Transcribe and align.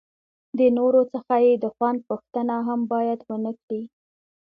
د 0.57 0.59
نورو 0.77 1.01
څخه 1.13 1.35
یې 1.45 1.53
د 1.63 1.65
خوند 1.75 1.99
پوښتنه 2.09 2.55
هم 2.67 2.79
باید 2.93 3.19
ونه 3.29 3.51
کړي. 3.61 3.81